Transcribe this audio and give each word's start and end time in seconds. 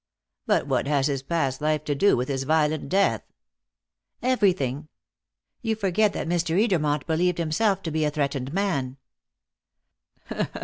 "But 0.47 0.65
what 0.65 0.87
has 0.87 1.05
his 1.05 1.21
past 1.21 1.61
life 1.61 1.83
to 1.83 1.93
do 1.93 2.17
with 2.17 2.27
his 2.27 2.41
violent 2.41 2.89
death?" 2.89 3.21
"Everything. 4.23 4.87
You 5.61 5.75
forget 5.75 6.11
that 6.13 6.25
Mr. 6.27 6.59
Edermont 6.59 7.05
believed 7.05 7.37
himself 7.37 7.83
to 7.83 7.91
be 7.91 8.03
a 8.03 8.09
threatened 8.09 8.51
man." 8.51 8.97